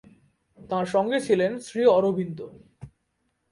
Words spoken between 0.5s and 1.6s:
তাঁর সঙ্গে ছিলেন